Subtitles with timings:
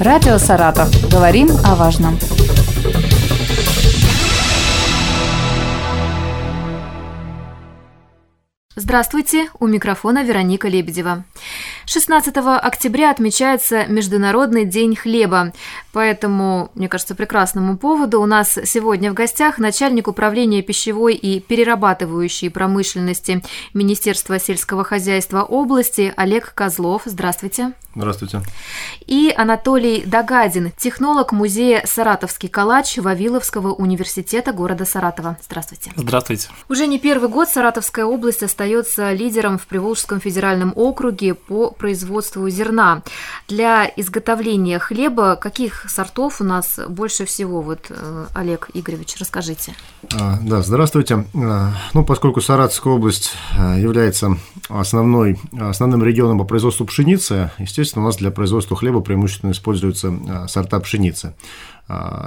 [0.00, 0.88] Радио «Саратов».
[1.10, 2.16] Говорим о важном.
[8.76, 11.24] Здравствуйте, у микрофона Вероника Лебедева.
[11.86, 15.52] 16 октября отмечается Международный день хлеба.
[15.92, 22.50] Поэтому, мне кажется, прекрасному поводу у нас сегодня в гостях начальник управления пищевой и перерабатывающей
[22.50, 23.42] промышленности
[23.74, 27.02] Министерства сельского хозяйства области Олег Козлов.
[27.04, 27.72] Здравствуйте.
[27.98, 28.42] Здравствуйте.
[29.08, 35.36] И Анатолий Дагадин, технолог музея «Саратовский калач» Вавиловского университета города Саратова.
[35.44, 35.90] Здравствуйте.
[35.96, 36.48] Здравствуйте.
[36.68, 43.02] Уже не первый год Саратовская область остается лидером в Приволжском федеральном округе по производству зерна.
[43.48, 47.62] Для изготовления хлеба каких сортов у нас больше всего?
[47.62, 49.74] Вот, э, Олег Игоревич, расскажите.
[50.14, 51.26] А, да, здравствуйте.
[51.34, 54.36] А, ну, поскольку Саратовская область а, является
[54.68, 60.78] основной, основным регионом по производству пшеницы, естественно, у нас для производства хлеба преимущественно используются сорта
[60.80, 61.34] пшеницы.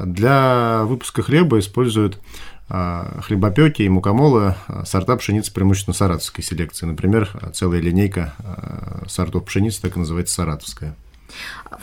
[0.05, 2.19] Для выпуска хлеба используют
[2.67, 6.85] хлебопеки и мукомолы сорта пшеницы преимущественно саратовской селекции.
[6.85, 8.33] Например, целая линейка
[9.07, 10.95] сортов пшеницы так и называется саратовская.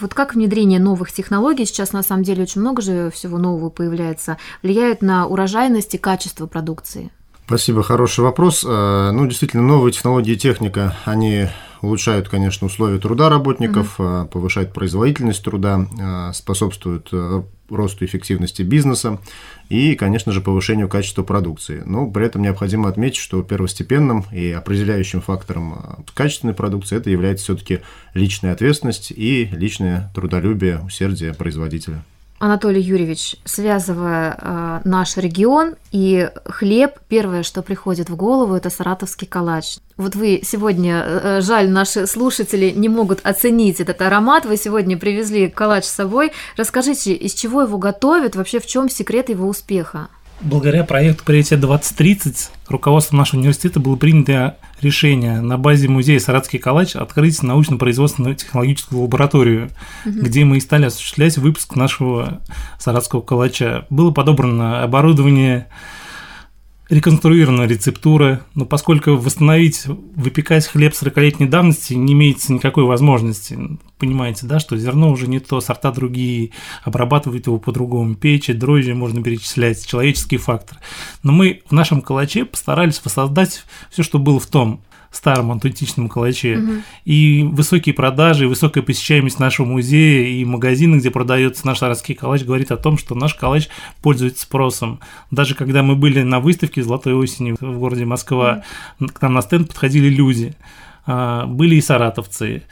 [0.00, 4.36] Вот как внедрение новых технологий, сейчас на самом деле очень много же всего нового появляется,
[4.62, 7.10] влияет на урожайность и качество продукции?
[7.48, 8.62] Спасибо, хороший вопрос.
[8.62, 11.46] Э, ну, действительно, новые технологии и техника, они
[11.80, 14.28] улучшают, конечно, условия труда работников, угу.
[14.30, 17.10] повышают производительность труда, э, способствуют
[17.70, 19.18] росту эффективности бизнеса
[19.70, 21.82] и, конечно же, повышению качества продукции.
[21.86, 27.80] Но при этом необходимо отметить, что первостепенным и определяющим фактором качественной продукции это является все-таки
[28.12, 32.04] личная ответственность и личное трудолюбие, усердие производителя.
[32.38, 39.26] Анатолий Юрьевич, связывая э, наш регион и хлеб, первое, что приходит в голову, это саратовский
[39.26, 39.78] калач.
[39.96, 44.46] Вот вы сегодня, э, жаль, наши слушатели не могут оценить этот аромат.
[44.46, 46.30] Вы сегодня привезли калач с собой.
[46.56, 50.08] Расскажите, из чего его готовят, вообще в чем секрет его успеха?
[50.40, 56.96] Благодаря проекту «Приоритет 2030» руководством нашего университета было принято решение на базе музея «Саратский калач»
[56.96, 59.70] открыть научно-производственную технологическую лабораторию,
[60.04, 60.20] угу.
[60.20, 62.40] где мы и стали осуществлять выпуск нашего
[62.78, 63.86] саратского калача.
[63.90, 65.68] Было подобрано оборудование,
[66.88, 73.58] реконструирована рецептура, но поскольку восстановить, выпекать хлеб 40-летней давности не имеется никакой возможности.
[73.98, 76.50] Понимаете, да, что зерно уже не то, сорта другие,
[76.84, 80.78] обрабатывать его по-другому, печи, дрожжи можно перечислять, человеческий фактор.
[81.22, 86.58] Но мы в нашем калаче постарались воссоздать все, что было в том старом антуитичном калаче.
[86.58, 86.72] Угу.
[87.04, 92.44] И высокие продажи, и высокая посещаемость нашего музея и магазина, где продается наш саратский калач,
[92.44, 93.68] говорит о том, что наш калач
[94.02, 95.00] пользуется спросом.
[95.30, 98.62] Даже когда мы были на выставке «Золотой осени» в городе Москва,
[99.00, 99.08] угу.
[99.08, 100.54] к нам на стенд подходили люди.
[101.06, 102.62] А, были и саратовцы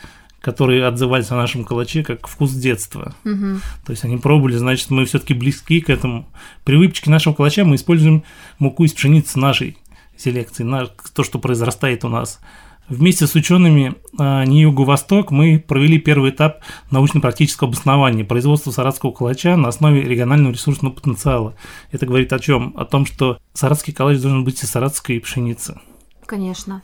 [0.47, 3.17] которые отзывались о нашем калаче как вкус детства.
[3.25, 3.61] Угу.
[3.85, 6.29] То есть они пробовали, значит, мы все-таки близки к этому.
[6.63, 8.23] При выпечке нашего калача мы используем
[8.61, 9.77] муку из пшеницы нашей
[10.19, 12.41] селекции, на то, что произрастает у нас.
[12.89, 16.61] Вместе с учеными а, НИИ Юго-Восток мы провели первый этап
[16.93, 21.57] научно-практического обоснования производства саратского калача на основе регионального ресурсного потенциала.
[21.91, 22.75] Это говорит о чем?
[22.77, 25.81] О том, что саратский калач должен быть из саратской пшеницы.
[26.27, 26.83] Конечно.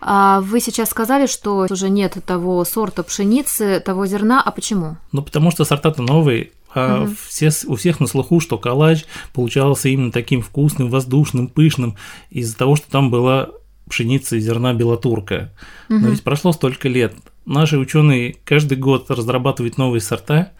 [0.00, 4.96] А вы сейчас сказали, что уже нет того сорта пшеницы, того зерна, а почему?
[5.12, 7.14] Ну, потому что сорта-то новые, а угу.
[7.28, 11.96] все, у всех на слуху, что калач получался именно таким вкусным, воздушным, пышным
[12.30, 13.50] из-за того, что там была
[13.88, 15.52] пшеница и зерна белотурка.
[15.88, 15.98] Угу.
[15.98, 17.14] Но ведь прошло столько лет.
[17.46, 20.52] Наши ученые каждый год разрабатывают новые сорта,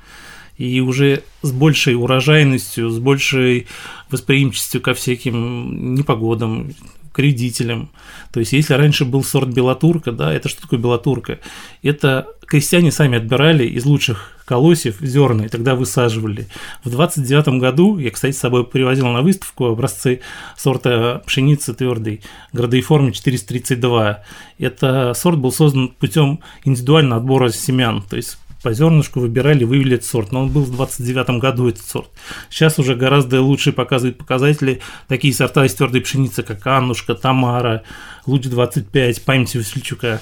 [0.57, 3.67] и уже с большей урожайностью, с большей
[4.11, 6.75] восприимчивостью ко всяким непогодам,
[7.15, 7.91] к вредителям.
[8.33, 11.39] То есть, если раньше был сорт белотурка, да, это что такое белотурка?
[11.83, 16.49] Это крестьяне сами отбирали из лучших колосьев зерна и тогда высаживали.
[16.83, 20.21] В 29 году я, кстати, с собой привозил на выставку образцы
[20.57, 22.21] сорта пшеницы твердой
[22.53, 24.25] градоиформе 432.
[24.59, 30.09] Это сорт был создан путем индивидуального отбора семян, то есть по зернышку выбирали, вывели этот
[30.09, 30.33] сорт.
[30.33, 32.09] Но он был в 29 году этот сорт.
[32.51, 37.85] Сейчас уже гораздо лучше показывают показатели такие сорта из твердой пшеницы, как Аннушка, Тамара,
[38.27, 40.21] Луч 25, памяти Васильчука.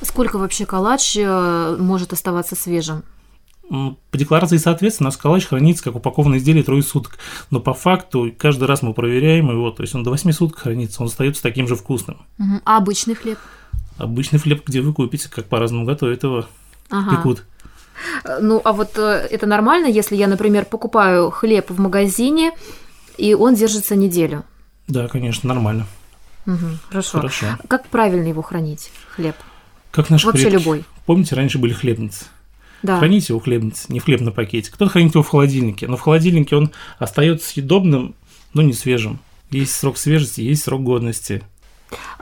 [0.00, 3.02] Сколько вообще калач э, может оставаться свежим?
[3.68, 7.18] По декларации соответственно, наш калач хранится как упакованное изделие трое суток.
[7.50, 11.02] Но по факту каждый раз мы проверяем его, то есть он до 8 суток хранится,
[11.02, 12.18] он остается таким же вкусным.
[12.64, 13.38] А обычный хлеб?
[13.98, 16.46] Обычный хлеб, где вы купите, как по-разному готовят его,
[16.90, 17.16] ага.
[17.16, 17.44] пекут.
[18.40, 22.52] Ну, а вот э, это нормально, если я, например, покупаю хлеб в магазине,
[23.16, 24.44] и он держится неделю?
[24.88, 25.86] Да, конечно, нормально.
[26.46, 27.18] Угу, хорошо.
[27.18, 27.46] хорошо.
[27.68, 29.34] Как правильно его хранить, хлеб?
[29.90, 30.58] Как наш Вообще предки.
[30.58, 30.84] любой.
[31.06, 32.26] Помните, раньше были хлебницы?
[32.82, 32.98] Да.
[32.98, 34.70] Храните его в хлебнице, не в хлебном пакете.
[34.70, 38.14] Кто-то хранит его в холодильнике, но в холодильнике он остается съедобным,
[38.54, 39.18] но не свежим.
[39.50, 41.42] Есть срок свежести, есть срок годности.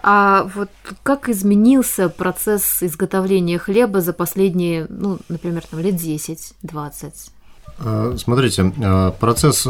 [0.03, 0.71] А вот
[1.03, 7.13] как изменился процесс изготовления хлеба за последние, ну, например, там, лет 10-20?
[7.79, 9.67] А, смотрите, а, процесс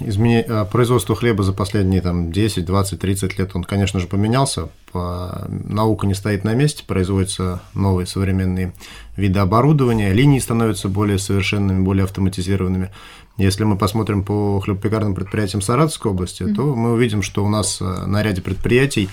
[0.00, 4.68] изменения, производства хлеба за последние там, 10, 20, 30 лет, он, конечно же, поменялся.
[4.92, 8.72] Наука не стоит на месте, производятся новые современные
[9.16, 12.90] виды оборудования, линии становятся более совершенными, более автоматизированными.
[13.38, 16.54] Если мы посмотрим по хлебопекарным предприятиям Саратовской области, mm-hmm.
[16.54, 19.08] то мы увидим, что у нас на ряде предприятий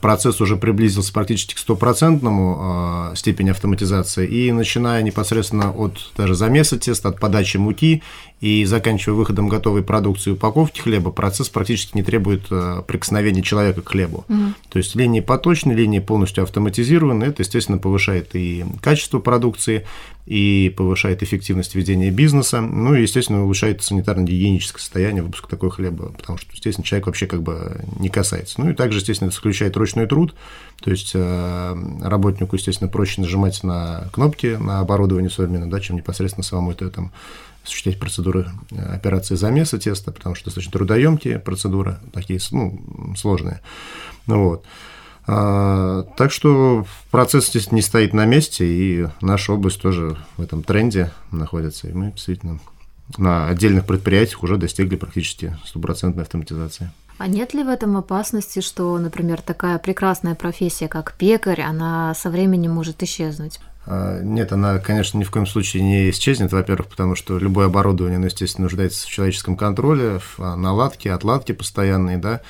[0.00, 6.78] процесс уже приблизился практически к стопроцентному а, степени автоматизации, и начиная непосредственно от даже замеса
[6.78, 8.02] теста, от подачи муки
[8.40, 13.88] и заканчивая выходом готовой продукции упаковки хлеба, процесс практически не требует а, прикосновения человека к
[13.88, 14.24] хлебу.
[14.28, 14.54] Угу.
[14.68, 19.84] То есть линии поточны, линии полностью автоматизированы, это, естественно, повышает и качество продукции,
[20.26, 26.38] и повышает эффективность ведения бизнеса, ну и, естественно, улучшает санитарно-гигиеническое состояние выпуска такого хлеба, потому
[26.38, 28.60] что, естественно, человек вообще как бы не касается.
[28.60, 30.34] Ну и также, естественно, это исключает ручной труд,
[30.82, 36.44] то есть э, работнику, естественно, проще нажимать на кнопки на оборудование современное, да, чем непосредственно
[36.44, 37.12] самому это там
[37.64, 43.60] осуществлять процедуры э, операции замеса теста, потому что достаточно трудоемкие процедуры, такие ну, сложные.
[44.26, 44.64] Ну, вот.
[45.26, 50.62] А, так что процесс здесь не стоит на месте, и наша область тоже в этом
[50.62, 51.88] тренде находится.
[51.88, 52.58] И мы действительно
[53.16, 56.90] на отдельных предприятиях уже достигли практически стопроцентной автоматизации.
[57.18, 62.28] А нет ли в этом опасности, что, например, такая прекрасная профессия, как пекарь, она со
[62.28, 63.60] временем может исчезнуть?
[63.86, 68.18] А, нет, она, конечно, ни в коем случае не исчезнет, во-первых, потому что любое оборудование,
[68.18, 72.40] ну, естественно, нуждается в человеческом контроле, в наладке, отладке постоянной, да,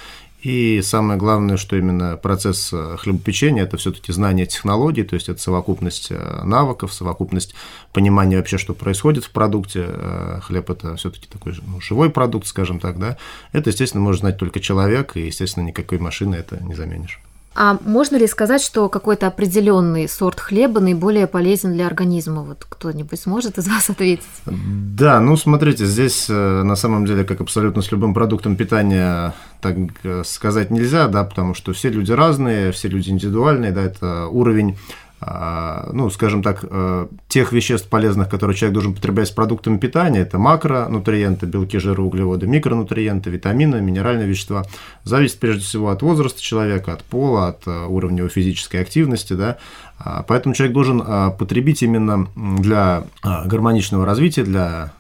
[0.45, 5.41] и самое главное, что именно процесс э, хлебопечения– это все-таки знание технологий, то есть это
[5.41, 7.55] совокупность э, навыков, совокупность
[7.95, 9.87] понимания вообще, что происходит в продукте.
[9.87, 13.17] Э, хлеб– это все-таки такой ну, живой продукт, скажем так, да.
[13.53, 17.21] Это, естественно, может знать только человек, и, естественно, никакой машины это не заменишь.
[17.55, 22.43] А можно ли сказать, что какой-то определенный сорт хлеба наиболее полезен для организма?
[22.43, 24.25] Вот кто-нибудь сможет из вас ответить?
[24.47, 29.77] Да, ну смотрите, здесь э, на самом деле, как абсолютно с любым продуктом питания, так
[30.03, 34.77] э, сказать нельзя, да, потому что все люди разные, все люди индивидуальные, да, это уровень
[35.21, 40.39] ну, скажем так, э, тех веществ полезных, которые человек должен потреблять с продуктами питания, это
[40.39, 44.65] макронутриенты, белки, жиры, углеводы, микронутриенты, витамины, минеральные вещества,
[45.05, 49.57] зависит прежде всего от возраста человека, от пола, от э, уровня его физической активности, да,
[49.99, 54.93] а, поэтому человек должен а, потребить именно для гармоничного развития, для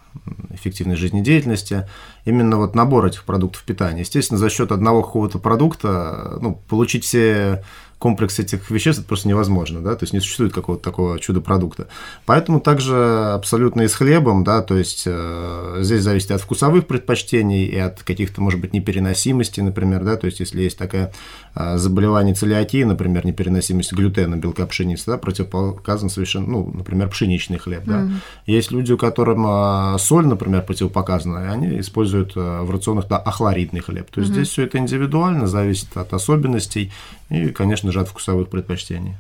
[0.50, 1.88] эффективной жизнедеятельности,
[2.25, 4.00] именно вот набор этих продуктов питания.
[4.00, 7.64] Естественно, за счет одного какого-то продукта ну, получить все
[8.05, 11.89] комплекс этих веществ это просто невозможно, да, то есть не существует какого-то такого чудо-продукта.
[12.27, 17.65] Поэтому также абсолютно и с хлебом, да, то есть э, здесь зависит от вкусовых предпочтений
[17.65, 21.15] и от каких-то, может быть, непереносимостей, например, да, то есть если есть такое
[21.55, 27.85] э, заболевание целиакии, например, непереносимость глютена, белка пшеницы, да, противопоказан совершенно, ну, например, пшеничный хлеб,
[27.87, 28.03] да.
[28.03, 28.12] Mm-hmm.
[28.45, 33.17] Есть люди, у которых э, соль, например, противопоказана, и они используют э, в рационах да,
[33.17, 34.11] ахлоридный хлеб.
[34.11, 34.35] То есть mm-hmm.
[34.35, 36.93] здесь все это индивидуально, зависит от особенностей
[37.31, 39.17] и, конечно же, от вкусовых предпочтений.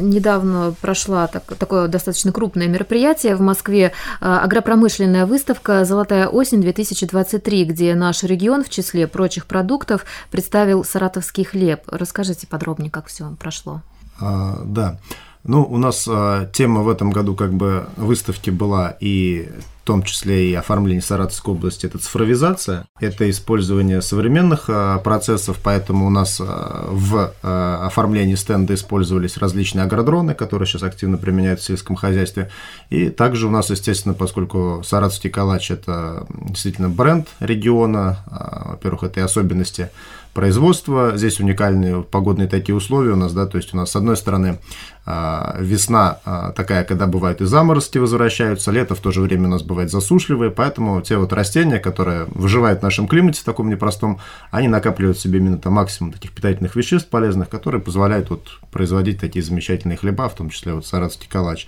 [0.00, 7.94] Недавно прошла так, такое достаточно крупное мероприятие в Москве, э, агропромышленная выставка «Золотая осень-2023», где
[7.96, 11.80] наш регион в числе прочих продуктов представил саратовский хлеб.
[11.88, 13.82] Расскажите подробнее, как все прошло.
[14.20, 15.00] А, да.
[15.48, 19.48] Ну, у нас а, тема в этом году как бы выставки была и
[19.82, 26.06] в том числе и оформление Саратовской области, это цифровизация, это использование современных а, процессов, поэтому
[26.06, 31.64] у нас а, в а, оформлении стенда использовались различные агродроны, которые сейчас активно применяют в
[31.64, 32.50] сельском хозяйстве,
[32.90, 38.18] и также у нас, естественно, поскольку Саратовский калач– это действительно бренд региона,
[38.66, 39.88] во-первых, это и особенности
[40.34, 41.16] производства.
[41.16, 44.58] Здесь уникальные погодные такие условия у нас, да, то есть у нас с одной стороны
[45.06, 49.50] а, весна а, такая, когда бывают и заморозки возвращаются, лето в то же время у
[49.50, 54.20] нас бывает засушливое, поэтому те вот растения, которые выживают в нашем климате в таком непростом,
[54.50, 59.18] они накапливают в себе именно там максимум таких питательных веществ полезных, которые позволяют вот производить
[59.18, 61.66] такие замечательные хлеба, в том числе вот саратовский калач.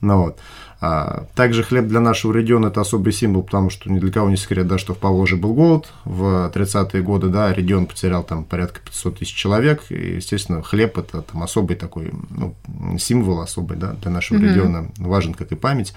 [0.00, 0.38] Ну вот.
[0.84, 4.36] А, также хлеб для нашего региона– это особый символ, потому что ни для кого не
[4.36, 8.80] секрет, да, что в Поволжье был голод в 30-е годы, да, регион потерял там порядка
[8.80, 12.56] 500 тысяч человек, и, естественно, хлеб– это там особый такой, ну,
[12.98, 14.48] символ особый, да, для нашего mm-hmm.
[14.48, 15.94] региона, важен как и память,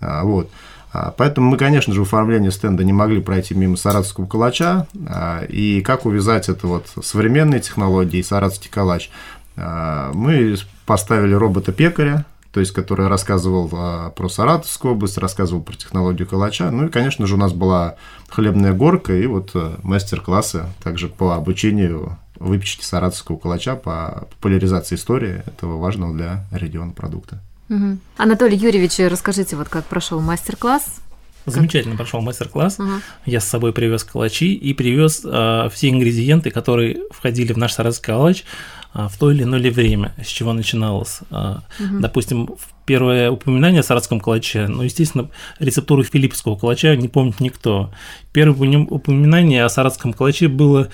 [0.00, 0.50] а, вот.
[0.92, 4.88] А, поэтому мы, конечно же, в оформлении стенда не могли пройти мимо саратовского калача.
[5.48, 9.10] И как увязать это вот современные технологии и саратовский калач?
[9.56, 16.70] Мы поставили робота-пекаря, то есть который рассказывал а, про Саратовскую область, рассказывал про технологию калача.
[16.70, 17.96] Ну и, конечно же, у нас была
[18.28, 25.42] хлебная горка и вот а, мастер-классы также по обучению выпечки саратовского калача, по популяризации истории
[25.46, 27.40] этого важного для региона продукта.
[27.70, 27.98] Угу.
[28.18, 31.00] Анатолий Юрьевич, расскажите, вот как прошел мастер-класс
[31.46, 32.78] Замечательно прошел мастер-класс.
[32.78, 32.90] Угу.
[33.26, 38.06] Я с собой привез калачи и привез э, все ингредиенты, которые входили в наш саратовский
[38.06, 38.44] калач
[38.94, 41.20] э, в то или иное время, с чего начиналось.
[41.30, 42.00] Э, угу.
[42.00, 42.50] Допустим,
[42.86, 47.92] первое упоминание о саратском калаче, ну, естественно, рецептуру филипповского калача не помнит никто.
[48.32, 50.88] Первое упоминание о саратском калаче было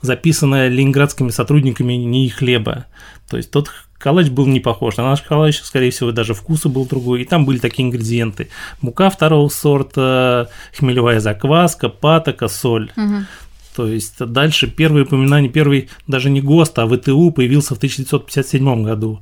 [0.00, 2.86] записано ленинградскими сотрудниками НИИ хлеба.
[3.28, 3.70] То есть тот
[4.02, 7.22] Калач был не похож на наш калач, скорее всего, даже вкусы был другой.
[7.22, 8.48] И там были такие ингредиенты.
[8.80, 12.90] Мука второго сорта, хмелевая закваска, патока, соль.
[12.96, 13.24] Угу.
[13.76, 19.20] То есть дальше первые упоминания, первый даже не ГОСТ, а ВТУ появился в 1957 году.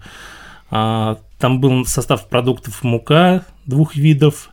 [0.71, 4.49] А, там был состав продуктов мука двух видов,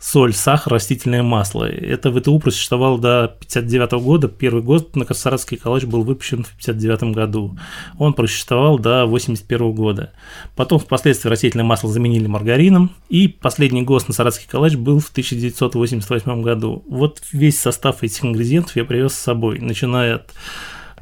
[0.00, 1.64] соль, сахар, растительное масло.
[1.64, 4.28] Это ВТУ просуществовало до 1959 года.
[4.28, 7.58] Первый год на Саратовский калач был выпущен в 1959 году.
[7.98, 10.12] Он просуществовал до 1981 года.
[10.56, 12.92] Потом впоследствии растительное масло заменили маргарином.
[13.08, 16.84] И последний ГОСТ на Саратовский калач был в 1988 году.
[16.88, 20.32] Вот весь состав этих ингредиентов я привез с собой, начиная от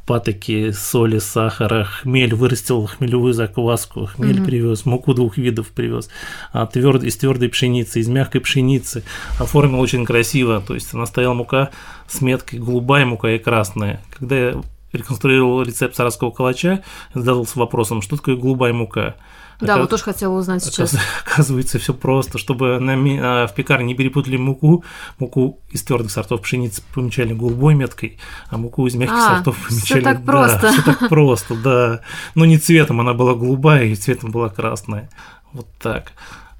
[0.06, 4.44] патоки, соли, сахара, хмель, вырастил хмелевую закваску, хмель mm-hmm.
[4.44, 6.08] привез, муку двух видов привез,
[6.52, 9.02] а тверд, из твердой пшеницы, из мягкой пшеницы.
[9.38, 11.70] Оформил очень красиво, то есть она стояла мука
[12.06, 14.00] с меткой голубая мука и красная.
[14.16, 16.82] Когда я реконструировал рецепт саратского калача,
[17.12, 19.16] задался вопросом, что такое голубая мука.
[19.60, 19.80] Да, Оказ...
[19.80, 20.96] вот тоже хотела узнать сейчас.
[21.26, 22.38] Оказывается, все просто.
[22.38, 24.84] Чтобы на, а, в пекарне не перепутали муку,
[25.18, 30.00] муку из твердых сортов пшеницы помечали голубой меткой, а муку из мягких а, сортов помечали...
[30.00, 30.72] Все так да, просто.
[30.72, 32.00] Все так просто, да.
[32.34, 35.08] Но не цветом, она была голубая, и цветом была красная.
[35.52, 36.12] Вот так.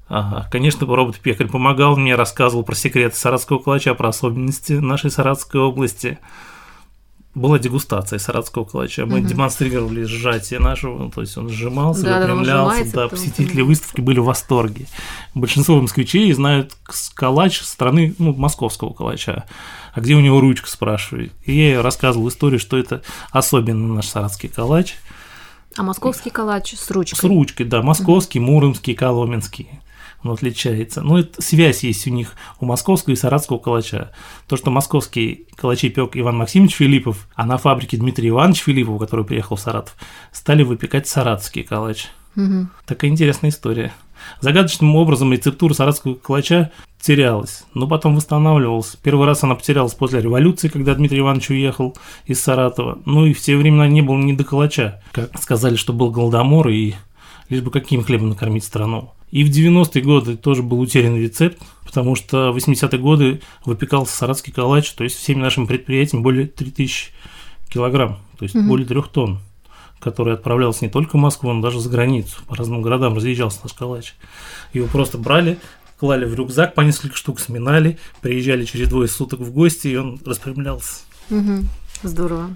[0.09, 0.47] Ага.
[0.51, 6.19] Конечно, робот-пекарь помогал мне, рассказывал про секреты саратского калача, про особенности нашей Саратской области
[7.37, 9.05] была дегустация саратского калача.
[9.05, 9.27] Мы угу.
[9.27, 12.91] демонстрировали сжатие нашего, то есть он сжимался, да, выпрямлялся.
[12.93, 14.87] Да, посетители выставки были в восторге.
[15.35, 16.75] Большинство москвичей знают
[17.13, 19.45] калач страны, ну, московского калача.
[19.93, 21.31] А где у него ручка, спрашивают.
[21.45, 23.01] И я рассказывал историю, что это
[23.31, 24.95] особенно наш саратский калач.
[25.77, 27.15] А московский калач с ручкой?
[27.15, 27.81] С ручкой, да.
[27.81, 28.47] Московский, угу.
[28.47, 29.69] муромский, коломенский
[30.23, 31.01] он отличается.
[31.01, 34.11] Но это связь есть у них у московского и саратского калача.
[34.47, 39.25] То, что московский калачи пек Иван Максимович Филиппов, а на фабрике Дмитрий Иванович Филиппов, который
[39.25, 39.95] приехал в Саратов,
[40.31, 42.07] стали выпекать саратовский калач.
[42.35, 42.67] Угу.
[42.85, 43.93] Такая интересная история.
[44.41, 48.97] Загадочным образом рецептура саратского калача терялась, но потом восстанавливалась.
[49.01, 51.95] Первый раз она потерялась после революции, когда Дмитрий Иванович уехал
[52.25, 52.99] из Саратова.
[53.05, 55.01] Ну и в те времена не было ни до калача.
[55.11, 56.95] Как сказали, что был голодомор, и
[57.49, 59.13] лишь бы каким хлебом накормить страну.
[59.31, 64.53] И в 90-е годы тоже был утерян рецепт, потому что в 80-е годы выпекался саратский
[64.53, 67.11] калач, то есть всеми нашими предприятиями более 3000
[67.69, 68.65] килограмм, то есть угу.
[68.67, 69.39] более 3 тонн,
[69.99, 73.73] который отправлялся не только в Москву, но даже за границу, по разным городам разъезжался наш
[73.73, 74.13] калач.
[74.73, 75.57] Его просто брали,
[75.99, 80.19] клали в рюкзак по несколько штук, сминали, приезжали через двое суток в гости, и он
[80.25, 81.01] распрямлялся.
[81.29, 81.65] Угу.
[82.03, 82.51] Здорово.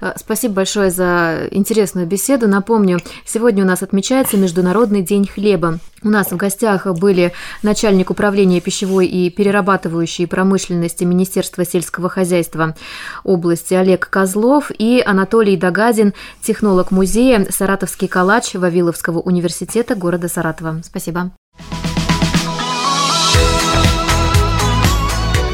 [0.00, 2.48] Э, спасибо большое за интересную беседу.
[2.48, 5.78] Напомню, сегодня у нас отмечается Международный день хлеба.
[6.02, 12.74] У нас в гостях были начальник управления пищевой и перерабатывающей промышленности Министерства сельского хозяйства
[13.22, 16.12] области Олег Козлов и Анатолий Дагадин,
[16.42, 20.80] технолог музея «Саратовский калач» Вавиловского университета города Саратова.
[20.84, 21.32] Спасибо.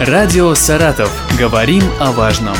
[0.01, 1.13] Радио «Саратов».
[1.39, 2.57] Говорим о важном.